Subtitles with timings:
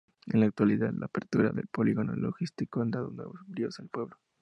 [0.25, 4.17] En la actualidad la apertura del polígono logístico ha dado nuevos bríos al pueblo.